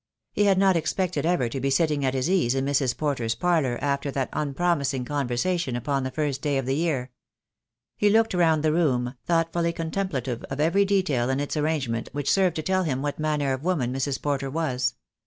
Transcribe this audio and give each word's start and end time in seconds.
He 0.33 0.45
had 0.45 0.57
not 0.57 0.75
expected 0.75 1.27
ever 1.27 1.47
to 1.47 1.59
be 1.59 1.69
sitting 1.69 2.03
at 2.03 2.15
his 2.15 2.27
ease 2.27 2.55
in 2.55 2.65
Mrs. 2.65 2.97
Porter's 2.97 3.35
parlour 3.35 3.77
after 3.83 4.09
that 4.09 4.29
unpromising 4.33 5.05
conversation 5.05 5.75
upon 5.75 6.01
the 6.01 6.09
first 6.09 6.41
day 6.41 6.57
of 6.57 6.65
the 6.65 6.75
year. 6.75 7.11
He 7.97 8.09
looked 8.09 8.33
round 8.33 8.63
the 8.63 8.73
room, 8.73 9.13
thoughtfully 9.27 9.71
contemplative 9.71 10.43
of 10.45 10.59
every 10.59 10.85
detail 10.85 11.29
in 11.29 11.39
its 11.39 11.55
arrangement 11.55 12.09
which 12.13 12.31
served 12.31 12.55
to 12.55 12.63
tell 12.63 12.81
him 12.81 13.03
what 13.03 13.19
manner 13.19 13.53
of 13.53 13.63
woman 13.63 13.93
Mrs. 13.93 14.19
Porter 14.19 14.49
was. 14.49 14.95